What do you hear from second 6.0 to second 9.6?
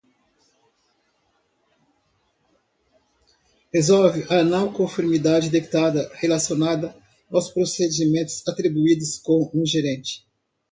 relacionada aos procedimentos atribuídos como